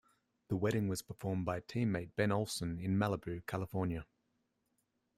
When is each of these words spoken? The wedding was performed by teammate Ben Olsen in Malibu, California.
The 0.47 0.55
wedding 0.55 0.87
was 0.87 1.03
performed 1.03 1.45
by 1.45 1.59
teammate 1.59 2.15
Ben 2.15 2.31
Olsen 2.31 2.79
in 2.79 2.97
Malibu, 2.97 3.45
California. 3.45 4.07